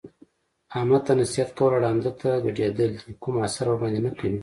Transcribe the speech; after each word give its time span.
احمد 0.77 1.01
ته 1.07 1.13
نصیحت 1.21 1.49
کول 1.57 1.71
ړانده 1.83 2.11
ته 2.21 2.29
ګډېدل 2.45 2.91
دي 3.01 3.11
کوم 3.21 3.35
اثر 3.47 3.65
ورباندې 3.67 3.99
نه 4.05 4.11
کوي. 4.19 4.37